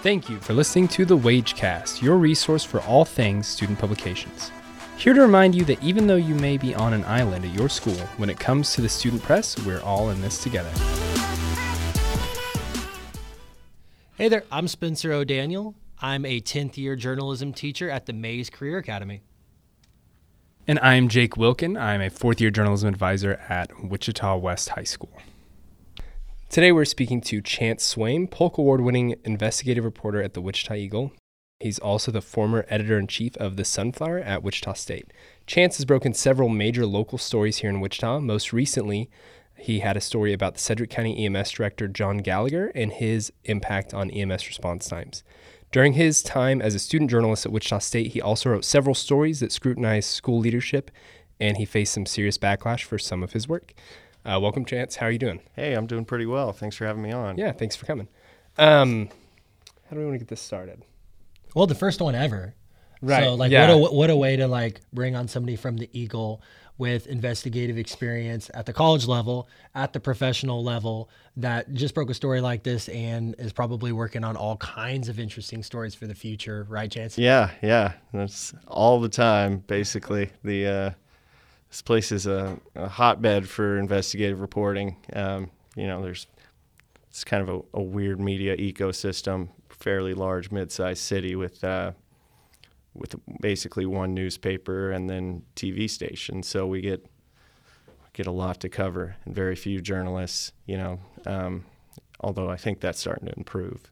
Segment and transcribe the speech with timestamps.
[0.00, 4.52] Thank you for listening to the WAJEcast, your resource for all things student publications.
[4.96, 7.68] Here to remind you that even though you may be on an island at your
[7.68, 10.70] school, when it comes to the student press, we're all in this together.
[14.14, 15.74] Hey there, I'm Spencer O'Daniel.
[16.00, 19.22] I'm a 10th year journalism teacher at the Mays Career Academy.
[20.68, 21.76] And I'm Jake Wilken.
[21.76, 25.20] I'm a fourth year journalism advisor at Wichita West High School.
[26.50, 31.12] Today we're speaking to Chance Swaim, Polk Award winning investigative reporter at the Wichita Eagle.
[31.60, 35.12] He's also the former editor in chief of The Sunflower at Wichita State.
[35.46, 38.20] Chance has broken several major local stories here in Wichita.
[38.20, 39.10] Most recently,
[39.58, 43.92] he had a story about the Sedgwick County EMS director, John Gallagher, and his impact
[43.92, 45.24] on EMS response times.
[45.70, 49.40] During his time as a student journalist at Wichita State, he also wrote several stories
[49.40, 50.90] that scrutinized school leadership,
[51.38, 53.74] and he faced some serious backlash for some of his work.
[54.24, 54.96] Uh, welcome, Chance.
[54.96, 55.40] How are you doing?
[55.54, 56.52] Hey, I'm doing pretty well.
[56.52, 57.38] Thanks for having me on.
[57.38, 58.08] Yeah, thanks for coming.
[58.58, 59.08] Um,
[59.88, 60.84] how do we want to get this started?
[61.54, 62.54] Well, the first one ever.
[63.00, 63.74] Right, So, like, yeah.
[63.74, 66.42] what a what a way to like bring on somebody from the Eagle
[66.78, 72.14] with investigative experience at the college level, at the professional level, that just broke a
[72.14, 76.14] story like this and is probably working on all kinds of interesting stories for the
[76.14, 77.18] future, right, Chance?
[77.18, 77.92] Yeah, yeah.
[78.12, 80.30] That's all the time, basically.
[80.44, 80.90] The uh,
[81.70, 84.96] this place is a, a hotbed for investigative reporting.
[85.12, 86.26] Um, you know, there's
[87.08, 91.92] it's kind of a, a weird media ecosystem, fairly large, mid-sized city with uh,
[92.94, 96.42] with basically one newspaper and then TV station.
[96.42, 97.06] So we get
[98.12, 100.52] get a lot to cover and very few journalists.
[100.66, 101.64] You know, um,
[102.20, 103.90] although I think that's starting to improve.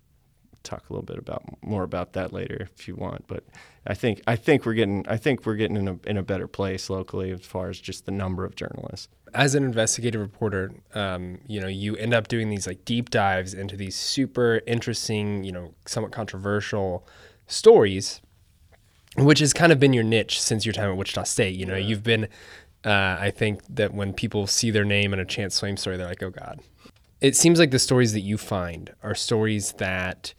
[0.66, 3.44] Talk a little bit about more about that later if you want, but
[3.86, 6.48] I think I think we're getting I think we're getting in a in a better
[6.48, 9.08] place locally as far as just the number of journalists.
[9.34, 13.54] as an investigative reporter, um, you know, you end up doing these like deep dives
[13.54, 17.06] into these super interesting, you know, somewhat controversial
[17.46, 18.20] stories,
[19.16, 21.54] which has kind of been your niche since your time at Wichita State.
[21.54, 22.24] You know, you've been,
[22.84, 26.08] uh, I think that when people see their name in a Chance Swaim story, they're
[26.08, 26.60] like, oh God.
[27.20, 30.34] It seems like the stories that you find are stories that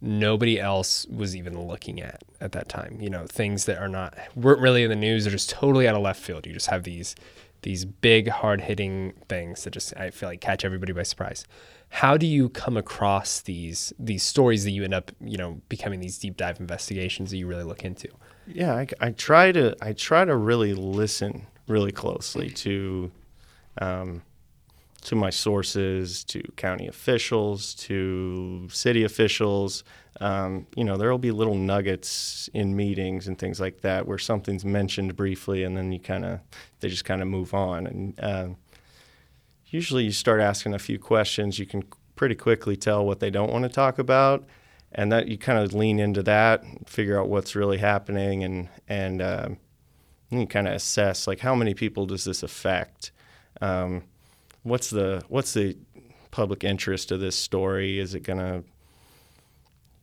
[0.00, 2.98] nobody else was even looking at at that time.
[3.00, 5.24] You know, things that are not weren't really in the news.
[5.24, 6.46] They're just totally out of left field.
[6.46, 7.14] You just have these
[7.62, 11.46] these big, hard hitting things that just I feel like catch everybody by surprise.
[11.88, 16.00] How do you come across these these stories that you end up you know becoming
[16.00, 18.08] these deep dive investigations that you really look into?
[18.46, 23.10] Yeah, I, I try to I try to really listen really closely to
[23.78, 24.22] um,
[25.04, 29.84] to my sources, to county officials, to city officials.
[30.20, 34.18] Um, you know, there will be little nuggets in meetings and things like that where
[34.18, 36.40] something's mentioned briefly, and then you kind of
[36.80, 37.86] they just kind of move on.
[37.86, 38.56] And um,
[39.66, 41.84] usually, you start asking a few questions, you can
[42.16, 44.44] pretty quickly tell what they don't want to talk about,
[44.92, 49.20] and that you kind of lean into that, figure out what's really happening, and and
[49.20, 49.58] um,
[50.30, 53.12] you kind of assess like how many people does this affect.
[53.60, 54.04] Um,
[54.64, 55.76] what's the what's the
[56.32, 58.00] public interest of this story?
[58.00, 58.64] Is it going to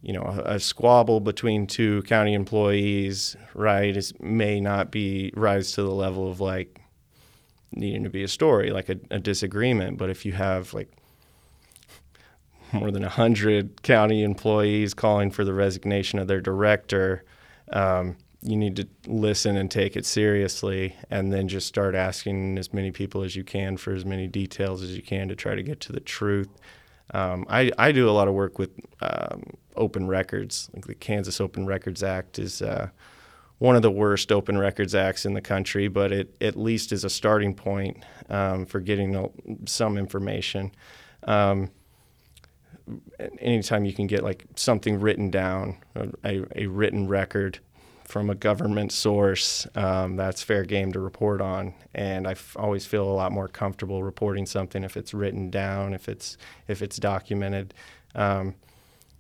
[0.02, 5.74] you know, a, a squabble between two county employees, right, is may not be rise
[5.74, 6.82] to the level of like
[7.72, 9.98] needing to be a story, like a, a disagreement.
[9.98, 10.92] But if you have like
[12.74, 17.24] more than a hundred county employees calling for the resignation of their director,
[17.72, 22.74] um, you need to listen and take it seriously, and then just start asking as
[22.74, 25.64] many people as you can for as many details as you can to try to
[25.64, 26.50] get to the truth.
[27.14, 28.72] Um, I, I do a lot of work with
[29.02, 29.44] um,
[29.76, 30.70] open records.
[30.74, 32.90] Like the Kansas Open Records Act is uh,
[33.60, 37.04] one of the worst open records acts in the country, but it at least is
[37.04, 39.30] a starting point um, for getting
[39.68, 40.72] some information.
[41.24, 41.70] Um,
[43.40, 45.78] anytime you can get like something written down,
[46.24, 47.60] a, a written record
[48.12, 51.74] from a government source, um, that's fair game to report on.
[51.96, 55.94] And I f- always feel a lot more comfortable reporting something if it's written down,
[55.94, 57.74] if it's if it's documented.
[58.14, 58.56] Um,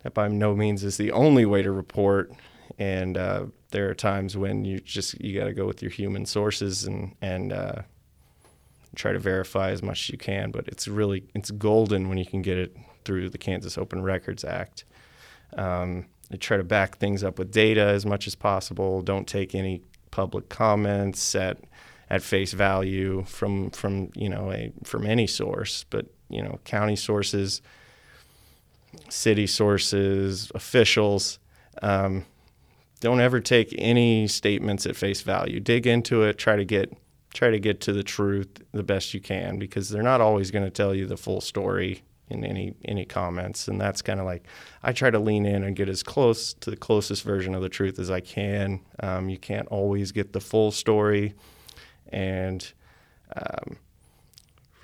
[0.03, 2.33] that by no means is the only way to report.
[2.77, 6.25] And uh, there are times when you just you got to go with your human
[6.25, 7.81] sources and and uh,
[8.95, 10.51] try to verify as much as you can.
[10.51, 14.43] But it's really it's golden when you can get it through the Kansas Open Records
[14.43, 14.83] Act.
[15.55, 19.01] Um, I try to back things up with data as much as possible.
[19.01, 19.81] Don't take any
[20.11, 21.57] public comments at
[22.09, 26.95] at face value from from you know a from any source, but you know county
[26.95, 27.61] sources,
[29.09, 31.39] city sources, officials.
[31.81, 32.25] Um,
[32.99, 35.59] don't ever take any statements at face value.
[35.59, 36.37] Dig into it.
[36.37, 36.93] Try to get
[37.33, 40.65] try to get to the truth the best you can because they're not always going
[40.65, 42.03] to tell you the full story.
[42.31, 44.43] In any any comments, and that's kind of like
[44.83, 47.69] I try to lean in and get as close to the closest version of the
[47.69, 48.79] truth as I can.
[49.01, 51.33] Um, you can't always get the full story,
[52.07, 52.71] and
[53.35, 53.77] um,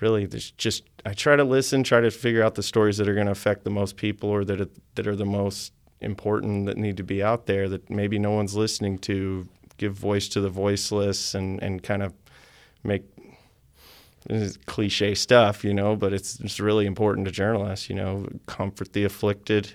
[0.00, 3.14] really, there's just I try to listen, try to figure out the stories that are
[3.14, 6.96] going to affect the most people or that that are the most important that need
[6.96, 9.48] to be out there that maybe no one's listening to.
[9.76, 12.12] Give voice to the voiceless and and kind of
[12.82, 13.04] make
[14.66, 19.04] cliche stuff, you know, but it's it's really important to journalists, you know, comfort the
[19.04, 19.74] afflicted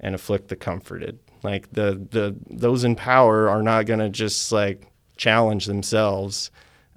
[0.00, 1.18] and afflict the comforted.
[1.42, 4.86] Like the the those in power are not going to just like
[5.16, 6.50] challenge themselves.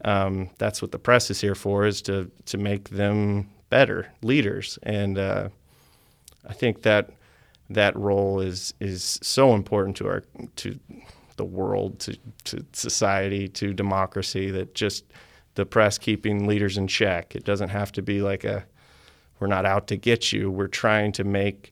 [0.06, 4.80] Um, that's what the press is here for, is to to make them better leaders.
[4.84, 5.50] And uh,
[6.48, 7.12] I think that
[7.70, 10.24] that role is is so important to our
[10.58, 10.80] to
[11.36, 15.06] the world, to to society, to democracy that just
[15.58, 17.36] the press keeping leaders in check.
[17.36, 18.66] It doesn't have to be like a
[19.40, 20.50] we're not out to get you.
[20.50, 21.72] We're trying to make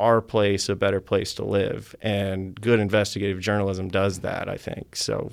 [0.00, 1.94] our place a better place to live.
[2.02, 4.96] And good investigative journalism does that, I think.
[4.96, 5.30] So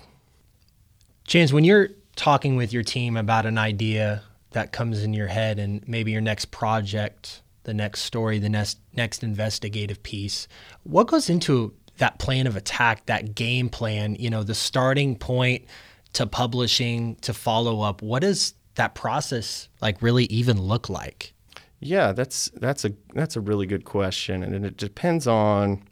[1.25, 5.57] Chance, when you're talking with your team about an idea that comes in your head
[5.57, 10.47] and maybe your next project, the next story, the next next investigative piece,
[10.83, 15.65] what goes into that plan of attack, that game plan, you know, the starting point
[16.13, 21.33] to publishing to follow up what does that process like really even look like?
[21.79, 25.83] Yeah that's that's a that's a really good question and it depends on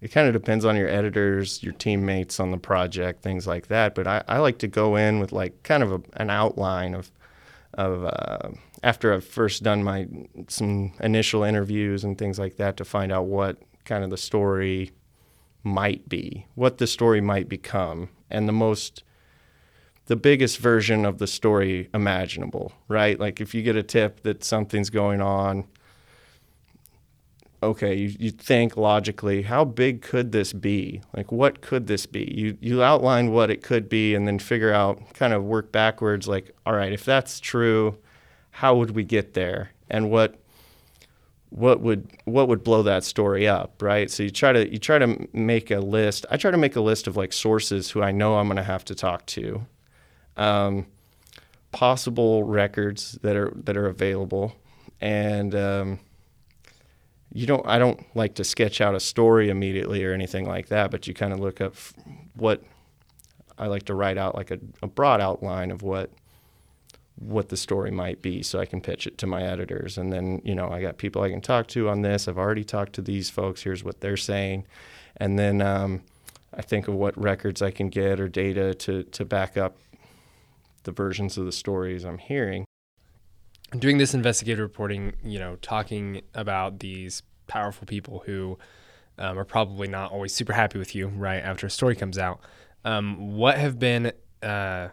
[0.00, 3.94] it kind of depends on your editors your teammates on the project things like that
[3.94, 7.12] but i, I like to go in with like kind of a, an outline of
[7.74, 8.50] of uh,
[8.82, 10.06] after I've first done my
[10.48, 14.92] some initial interviews and things like that to find out what kind of the story
[15.62, 19.02] might be, what the story might become, and the most
[20.06, 23.18] the biggest version of the story imaginable, right?
[23.18, 25.64] Like if you get a tip that something's going on,
[27.62, 31.00] okay, you, you think logically, how big could this be?
[31.16, 32.32] Like what could this be?
[32.36, 36.28] You you outline what it could be and then figure out kind of work backwards
[36.28, 37.96] like, all right, if that's true,
[38.50, 39.70] how would we get there?
[39.88, 40.36] And what
[41.48, 44.10] what would what would blow that story up, right?
[44.10, 46.26] So you try to you try to make a list.
[46.30, 48.62] I try to make a list of like sources who I know I'm going to
[48.62, 49.64] have to talk to
[50.36, 50.86] um,
[51.72, 54.54] possible records that are that are available,
[55.00, 55.98] and um,
[57.32, 57.66] you don't.
[57.66, 61.14] I don't like to sketch out a story immediately or anything like that, but you
[61.14, 61.74] kind of look up
[62.36, 62.62] what
[63.58, 66.10] I like to write out like a, a broad outline of what
[67.16, 69.98] what the story might be so I can pitch it to my editors.
[69.98, 72.26] And then, you know, I got people I can talk to on this.
[72.26, 73.62] I've already talked to these folks.
[73.62, 74.66] Here's what they're saying.
[75.16, 76.02] And then um,
[76.52, 79.76] I think of what records I can get or data to, to back up
[80.84, 82.64] the versions of the stories I'm hearing.
[83.76, 88.58] Doing this investigative reporting, you know, talking about these powerful people who
[89.18, 92.40] um, are probably not always super happy with you, right, after a story comes out.
[92.84, 94.88] Um, what have been uh,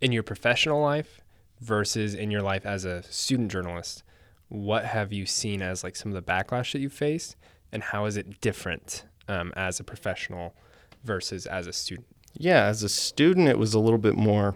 [0.00, 1.20] in your professional life
[1.60, 4.02] versus in your life as a student journalist?
[4.48, 7.36] What have you seen as like some of the backlash that you faced,
[7.72, 10.54] and how is it different um, as a professional
[11.02, 12.06] versus as a student?
[12.34, 14.54] Yeah, as a student, it was a little bit more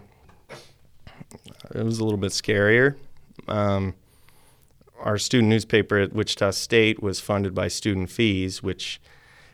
[1.73, 2.95] it was a little bit scarier.
[3.47, 3.95] Um,
[4.99, 9.01] our student newspaper at Wichita State was funded by student fees, which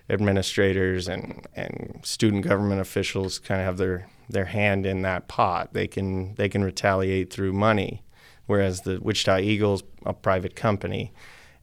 [0.10, 5.74] administrators and, and student government officials kind of have their, their hand in that pot.
[5.74, 8.04] They can they can retaliate through money,
[8.46, 11.14] whereas the Wichita Eagles a private company,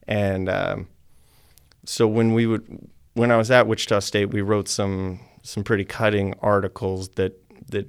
[0.07, 0.87] and um,
[1.85, 5.85] so when we would when I was at Wichita State, we wrote some some pretty
[5.85, 7.87] cutting articles that that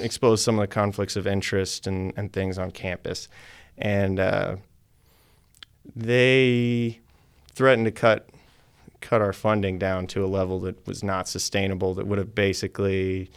[0.00, 3.28] expose some of the conflicts of interest and, and things on campus.
[3.78, 4.56] And uh,
[5.96, 7.00] they
[7.52, 8.28] threatened to cut
[9.00, 13.30] cut our funding down to a level that was not sustainable, that would have basically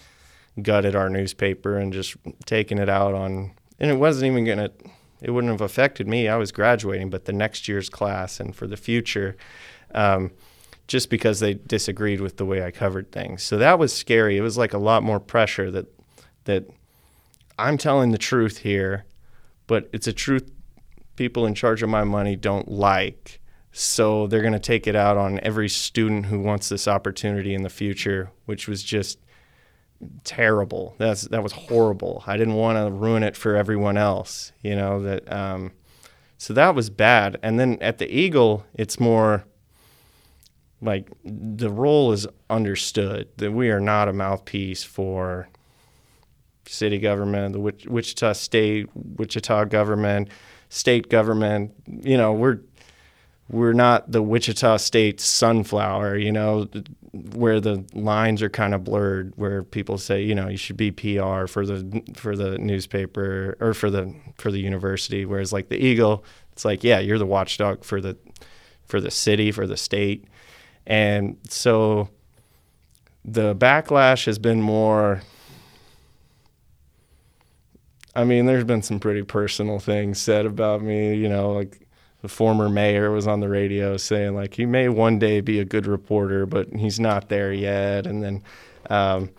[0.62, 4.70] gutted our newspaper and just taken it out on and it wasn't even gonna
[5.22, 6.28] it wouldn't have affected me.
[6.28, 9.38] I was graduating, but the next year's class and for the future,
[9.96, 10.32] um,
[10.86, 13.42] just because they disagreed with the way I covered things.
[13.42, 14.38] So that was scary.
[14.38, 15.88] It was like a lot more pressure that
[16.46, 16.66] that
[17.58, 19.06] I'm telling the truth here,
[19.68, 20.50] but it's a truth
[21.16, 23.40] people in charge of my money don't like.
[23.72, 27.64] So they're going to take it out on every student who wants this opportunity in
[27.64, 29.20] the future, which was just
[30.24, 30.96] terrible.
[30.98, 32.24] That's that was horrible.
[32.28, 35.72] I didn't want to ruin it for everyone else, you know, that um,
[36.38, 37.40] so that was bad.
[37.42, 39.46] And then at the Eagle, it's more
[40.82, 45.48] like the role is understood that we are not a mouthpiece for
[46.66, 50.30] city government, the Wichita State, Wichita government,
[50.70, 51.74] state government.
[51.88, 52.60] You know, we're
[53.50, 56.68] we're not the Wichita State sunflower, you know,
[57.34, 60.92] where the lines are kind of blurred, where people say, you know, you should be
[60.92, 65.78] PR for the for the newspaper or for the for the university, whereas like the
[65.78, 68.18] Eagle, it's like, yeah, you're the watchdog for the
[68.86, 70.26] for the city, for the state.
[70.86, 72.10] And so
[73.24, 75.22] the backlash has been more
[78.16, 81.88] I mean, there's been some pretty personal things said about me, you know, like
[82.22, 85.66] the former mayor was on the radio saying like he may one day be a
[85.66, 88.06] good reporter, but he's not there yet.
[88.06, 88.44] And then,
[88.90, 89.30] um,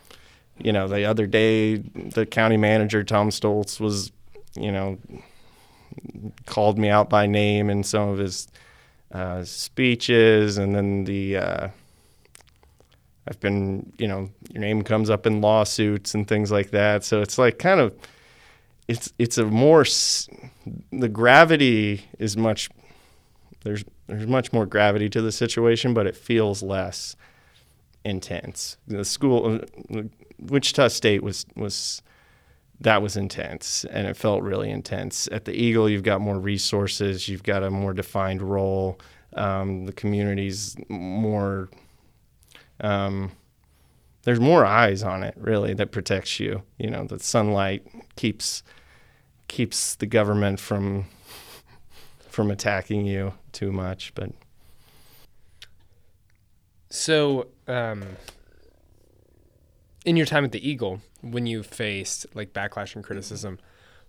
[0.59, 4.13] you know, the other day the county manager Tom Stolz was,
[4.55, 4.99] you know,
[6.47, 8.49] called me out by name in some of his
[9.13, 11.69] uh, speeches, and then the uh,
[13.29, 17.05] I've been, you know, your name comes up in lawsuits and things like that.
[17.05, 17.95] So it's like kind of
[18.89, 19.85] it's it's a more
[20.93, 22.69] the gravity is much
[23.65, 27.17] there's there's much more gravity to the situation, but it feels less
[28.05, 28.77] intense.
[28.87, 29.61] The school
[29.95, 30.03] uh,
[30.39, 32.03] Wichita State was was
[32.81, 35.29] that was intense and it felt really intense.
[35.33, 39.01] At the Eagle, you've got more resources, you've got a more defined role.
[39.35, 41.71] Um, the community's more
[42.81, 43.33] um,
[44.25, 46.63] there's more eyes on it really that protects you.
[46.79, 48.63] You know, the sunlight keeps
[49.49, 51.07] keeps the government from
[52.29, 54.13] from attacking you too much.
[54.15, 54.31] But
[56.91, 58.03] so, um,
[60.05, 63.59] in your time at the Eagle, when you faced like backlash and criticism,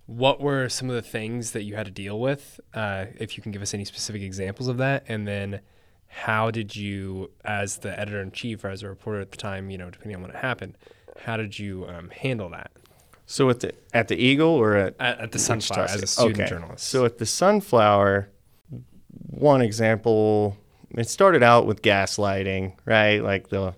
[0.05, 2.59] what were some of the things that you had to deal with?
[2.73, 5.59] Uh, if you can give us any specific examples of that, and then
[6.07, 9.69] how did you, as the editor in chief or as a reporter at the time,
[9.69, 10.77] you know, depending on when it happened,
[11.19, 12.71] how did you um, handle that?
[13.25, 16.41] So at the at the Eagle or at at, at the Sunflower as a student
[16.41, 16.49] okay.
[16.49, 16.87] journalist.
[16.87, 18.29] So at the Sunflower,
[19.31, 20.57] one example,
[20.91, 23.23] it started out with gaslighting, right?
[23.23, 23.73] Like the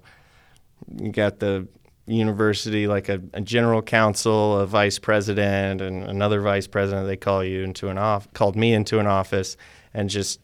[0.98, 1.68] you got the
[2.06, 7.08] university like a, a, general counsel, a vice president, and another vice president.
[7.08, 9.58] They call you into an off called me into an office
[9.94, 10.40] and just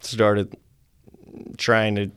[0.00, 0.56] started
[1.56, 2.10] trying to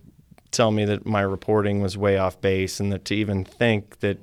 [0.52, 4.20] tell me that my reporting was way off base and that to even think that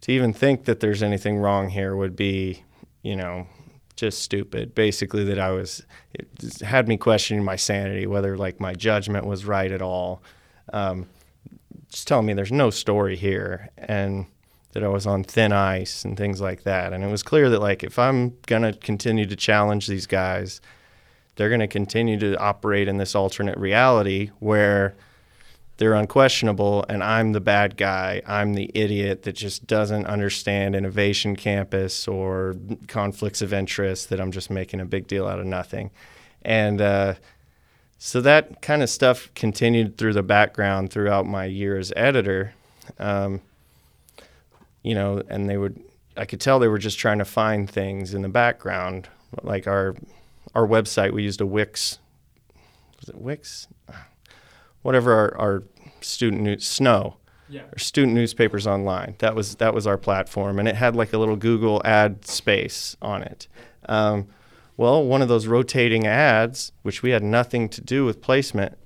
[0.00, 2.62] to even think that there's anything wrong here would be,
[3.02, 3.46] you know,
[3.96, 4.74] just stupid.
[4.74, 9.44] Basically, that I was, it had me questioning my sanity, whether like my judgment was
[9.44, 10.22] right at all.
[10.72, 11.08] Um,
[11.90, 14.26] just telling me there's no story here and
[14.72, 16.92] that I was on thin ice and things like that.
[16.92, 20.60] And it was clear that like if I'm gonna continue to challenge these guys,
[21.38, 24.94] they're gonna continue to operate in this alternate reality where
[25.76, 28.20] they're unquestionable and I'm the bad guy.
[28.26, 32.56] I'm the idiot that just doesn't understand innovation campus or
[32.88, 35.92] conflicts of interest that I'm just making a big deal out of nothing.
[36.42, 37.14] And uh,
[37.96, 42.54] so that kind of stuff continued through the background throughout my year as editor.
[42.98, 43.42] Um,
[44.82, 45.80] you know, and they would,
[46.16, 49.08] I could tell they were just trying to find things in the background.
[49.44, 49.94] Like our,
[50.58, 52.00] our website, we used a Wix,
[52.98, 53.68] was it Wix?
[54.82, 55.62] whatever our, our
[56.00, 57.16] student news SNO
[57.48, 57.62] yeah.
[57.72, 59.14] or student newspapers online.
[59.18, 62.96] That was that was our platform, and it had like a little Google ad space
[63.00, 63.46] on it.
[63.88, 64.26] Um,
[64.76, 68.76] well, one of those rotating ads, which we had nothing to do with placement,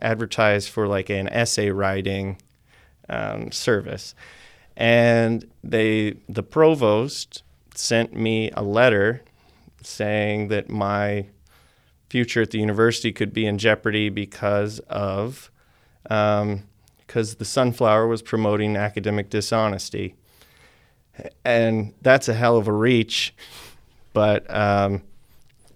[0.00, 2.38] advertised for like an essay writing
[3.08, 4.14] um, service,
[4.76, 7.42] and they the provost
[7.74, 9.22] sent me a letter
[9.82, 11.26] saying that my
[12.08, 15.50] future at the university could be in jeopardy because of
[16.10, 16.64] um,
[16.98, 20.14] because the sunflower was promoting academic dishonesty,
[21.44, 23.34] and that's a hell of a reach,
[24.12, 25.02] but um,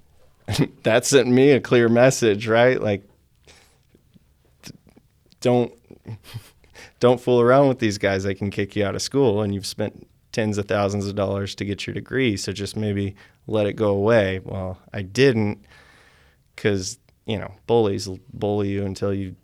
[0.83, 2.81] that sent me a clear message, right?
[2.81, 3.03] Like,
[5.41, 5.73] don't
[7.01, 8.25] don't fool around with these guys.
[8.25, 11.55] They can kick you out of school, and you've spent tens of thousands of dollars
[11.55, 12.37] to get your degree.
[12.37, 13.17] So just maybe
[13.47, 14.41] let it go away.
[14.45, 15.65] Well, I didn't
[16.55, 19.37] because you know bullies bully you until you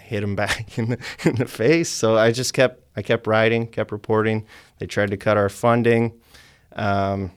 [0.00, 1.88] hit them back in the, in the face.
[1.88, 4.46] So I just kept I kept writing, kept reporting.
[4.78, 6.20] They tried to cut our funding,
[6.74, 7.32] um,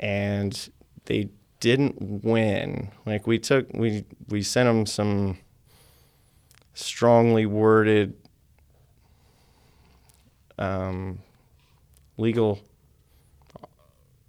[0.00, 0.68] and
[1.06, 1.28] they
[1.60, 2.90] didn't win.
[3.06, 5.38] Like we took we we sent them some
[6.74, 8.14] strongly worded
[10.58, 11.20] um,
[12.16, 12.60] legal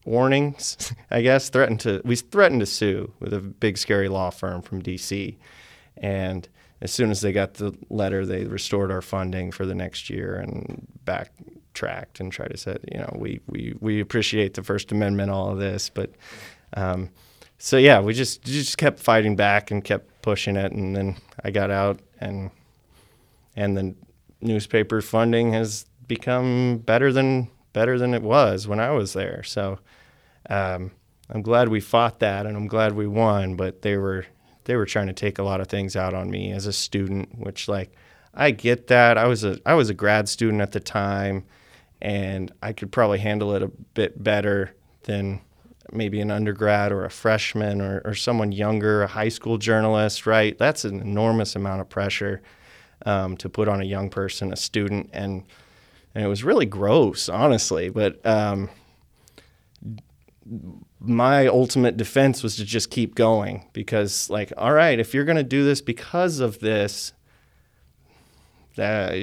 [0.06, 4.62] warnings, I guess, threatened to we threatened to sue with a big scary law firm
[4.62, 5.36] from DC.
[5.98, 6.48] And
[6.82, 10.36] as soon as they got the letter, they restored our funding for the next year
[10.36, 15.32] and backtracked and tried to say, you know, we we we appreciate the First Amendment,
[15.32, 16.12] all of this, but.
[16.74, 17.10] Um,
[17.58, 21.52] so yeah, we just just kept fighting back and kept pushing it, and then I
[21.52, 22.52] got out, and
[23.56, 23.96] and the
[24.42, 29.44] newspaper funding has become better than better than it was when I was there.
[29.44, 29.80] So
[30.50, 30.92] um,
[31.30, 33.56] I'm glad we fought that, and I'm glad we won.
[33.56, 34.26] But they were
[34.64, 37.38] they were trying to take a lot of things out on me as a student,
[37.38, 37.92] which like
[38.34, 39.18] I get that.
[39.18, 41.44] I was a I was a grad student at the time,
[42.02, 45.42] and I could probably handle it a bit better than
[45.92, 50.58] maybe an undergrad or a freshman or, or someone younger, a high school journalist, right?
[50.58, 52.42] That's an enormous amount of pressure
[53.06, 55.44] um, to put on a young person, a student, and
[56.16, 57.90] and it was really gross, honestly.
[57.90, 58.70] But um,
[61.00, 65.36] my ultimate defense was to just keep going because, like, all right, if you're going
[65.36, 67.12] to do this because of this,
[68.78, 69.16] that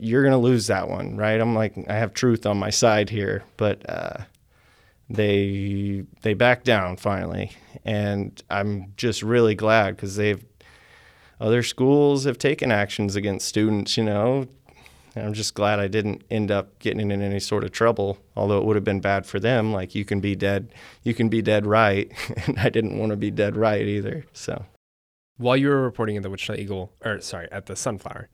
[0.00, 1.40] you're going to lose that one, right?
[1.40, 4.24] I'm like, I have truth on my side here, but uh,
[5.08, 7.52] they they backed down finally,
[7.84, 10.44] and I'm just really glad because they've
[11.40, 14.48] other schools have taken actions against students, you know.
[15.18, 18.64] I'm just glad I didn't end up getting in any sort of trouble, although it
[18.64, 19.72] would have been bad for them.
[19.72, 20.72] Like you can be dead,
[21.02, 22.10] you can be dead right,
[22.46, 24.24] and I didn't want to be dead right either.
[24.32, 24.64] So,
[25.36, 28.28] while you were reporting at the Wichita Eagle, or sorry, at the Sunflower,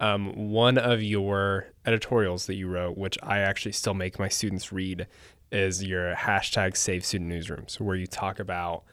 [0.00, 4.72] um, one of your editorials that you wrote, which I actually still make my students
[4.72, 5.06] read,
[5.52, 8.84] is your hashtag Save Student Newsrooms, where you talk about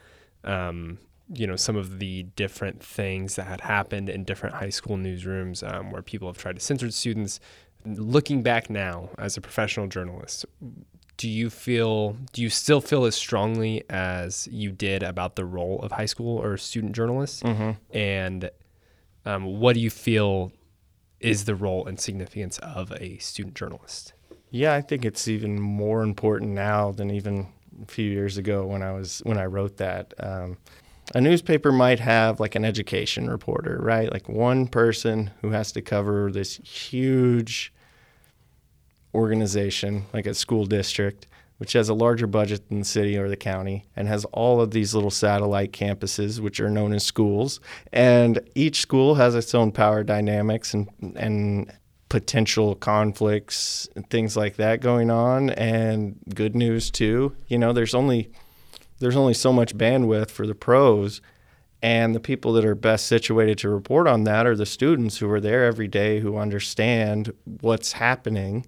[0.44, 0.98] um,
[1.32, 5.62] you know some of the different things that had happened in different high school newsrooms
[5.72, 7.40] um, where people have tried to censor students.
[7.86, 10.44] Looking back now as a professional journalist,
[11.16, 15.80] do you feel do you still feel as strongly as you did about the role
[15.82, 17.42] of high school or student journalists?
[17.42, 17.96] Mm-hmm.
[17.96, 18.50] And
[19.24, 20.52] um, what do you feel
[21.20, 24.14] is the role and significance of a student journalist?
[24.50, 27.46] Yeah, I think it's even more important now than even
[27.82, 30.12] a few years ago when I was when I wrote that.
[30.18, 30.58] Um,
[31.14, 34.12] a newspaper might have like an education reporter, right?
[34.12, 37.72] Like one person who has to cover this huge
[39.14, 41.26] organization, like a school district,
[41.58, 44.70] which has a larger budget than the city or the county and has all of
[44.70, 47.60] these little satellite campuses, which are known as schools.
[47.92, 51.70] And each school has its own power dynamics and, and
[52.08, 55.50] potential conflicts and things like that going on.
[55.50, 57.36] And good news, too.
[57.48, 58.30] You know, there's only
[59.00, 61.20] there's only so much bandwidth for the pros
[61.82, 65.30] and the people that are best situated to report on that are the students who
[65.30, 68.64] are there every day who understand what's happening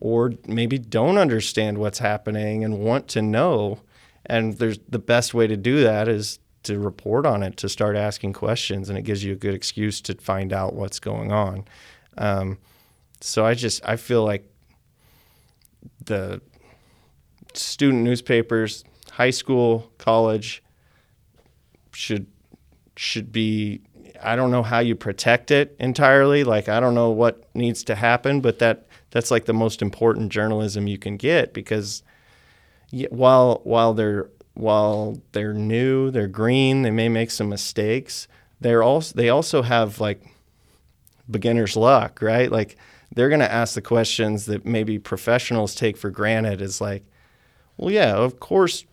[0.00, 3.80] or maybe don't understand what's happening and want to know.
[4.26, 7.96] And there's the best way to do that is to report on it to start
[7.96, 11.64] asking questions and it gives you a good excuse to find out what's going on.
[12.16, 12.58] Um,
[13.22, 14.44] so i just i feel like
[16.04, 16.40] the
[17.54, 20.62] student newspapers high school, college
[21.92, 22.26] should
[22.96, 23.82] should be
[24.22, 26.44] I don't know how you protect it entirely.
[26.44, 30.32] Like I don't know what needs to happen, but that that's like the most important
[30.32, 32.02] journalism you can get because
[33.10, 38.28] while while they're while they're new, they're green, they may make some mistakes.
[38.60, 40.22] They're also they also have like
[41.30, 42.50] beginner's luck, right?
[42.50, 42.76] Like
[43.14, 47.04] they're going to ask the questions that maybe professionals take for granted is like,
[47.76, 48.86] well, yeah, of course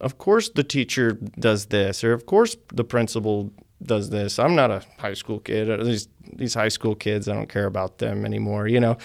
[0.00, 3.52] of course the teacher does this, or of course the principal
[3.82, 4.38] does this.
[4.38, 5.84] I'm not a high school kid.
[5.84, 8.66] These these high school kids, I don't care about them anymore.
[8.66, 8.98] You know,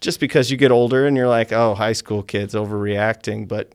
[0.00, 3.72] just because you get older and you're like, oh, high school kids overreacting, but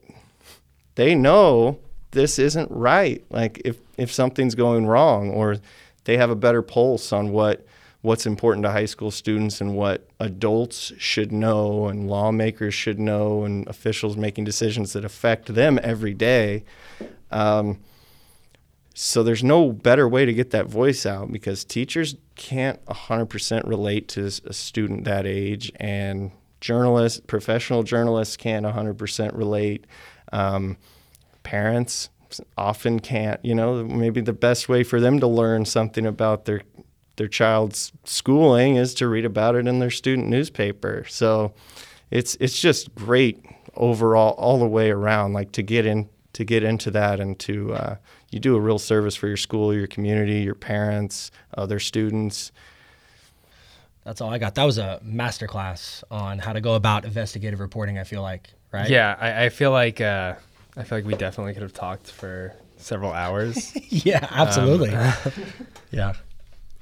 [0.96, 1.80] they know
[2.12, 3.24] this isn't right.
[3.30, 5.58] Like if if something's going wrong, or
[6.04, 7.66] they have a better pulse on what
[8.02, 13.44] what's important to high school students and what adults should know and lawmakers should know
[13.44, 16.64] and officials making decisions that affect them every day.
[17.30, 17.80] Um,
[18.94, 24.08] so there's no better way to get that voice out because teachers can't 100% relate
[24.10, 29.86] to a student that age and journalists, professional journalists can't 100% relate.
[30.32, 30.78] Um,
[31.44, 32.10] parents
[32.58, 36.62] often can't, you know, maybe the best way for them to learn something about their
[37.22, 41.06] their child's schooling is to read about it in their student newspaper.
[41.08, 41.54] So
[42.10, 46.64] it's it's just great overall all the way around like to get in to get
[46.64, 47.96] into that and to uh,
[48.32, 52.52] you do a real service for your school, your community, your parents, other students.
[54.04, 54.56] That's all I got.
[54.56, 58.00] That was a master class on how to go about investigative reporting.
[58.00, 58.90] I feel like, right?
[58.90, 60.34] Yeah, I, I feel like uh,
[60.76, 63.76] I feel like we definitely could have talked for several hours.
[63.90, 64.90] yeah, absolutely.
[64.90, 65.14] Um,
[65.92, 66.14] yeah.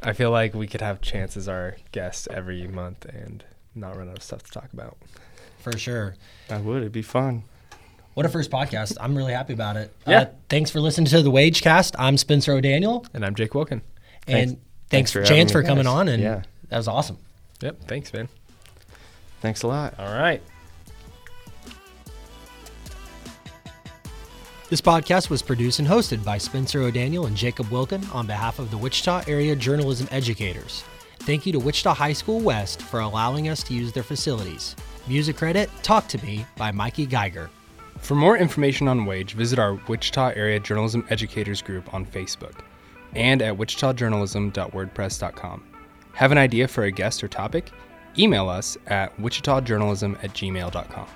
[0.02, 3.44] I feel like we could have Chance as our guest every month, and
[3.76, 4.98] not run out of stuff to talk about.
[5.60, 6.16] For sure.
[6.50, 6.78] I would.
[6.78, 7.44] It'd be fun.
[8.14, 8.98] What a first podcast.
[9.00, 9.94] I'm really happy about it.
[10.08, 10.20] Yeah.
[10.22, 11.96] Uh, thanks for listening to the WAJEcast.
[12.00, 13.06] I'm Spencer O'Daniel.
[13.14, 13.72] And I'm Jake Wilken.
[13.72, 13.82] And
[14.26, 15.94] Thanks- thanks, thanks for Chance for coming guys.
[15.94, 16.08] on.
[16.08, 16.42] And Yeah.
[16.70, 17.18] that was awesome.
[17.62, 17.84] Yep.
[17.88, 18.28] Thanks, man.
[19.42, 19.96] Thanks a lot.
[20.00, 20.42] All right.
[24.70, 28.70] This podcast was produced and hosted by Spencer O'Daniel and Jacob Wilken on behalf of
[28.70, 30.84] the Wichita Area Journalism Educators.
[31.22, 34.76] Thank you to Wichita High School West for allowing us to use their facilities.
[35.08, 37.50] Music credit Talk to Me by Mikey Geiger.
[37.98, 42.60] For more information on WAJE, visit our Wichita Area Journalism Educators group on Facebook
[43.16, 45.64] and at wichitajournalism.wordpress.com.
[46.14, 47.72] Have an idea for a guest or topic?
[48.20, 51.08] Email us at wichitajournalism at gmail.com.